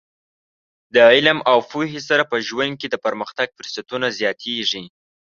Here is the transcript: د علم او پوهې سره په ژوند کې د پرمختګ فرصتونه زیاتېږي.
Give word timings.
د 0.93 0.95
علم 1.13 1.37
او 1.51 1.57
پوهې 1.71 1.99
سره 2.09 2.23
په 2.31 2.37
ژوند 2.47 2.73
کې 2.79 2.87
د 2.89 2.95
پرمختګ 3.05 3.47
فرصتونه 3.57 4.07
زیاتېږي. 4.19 4.83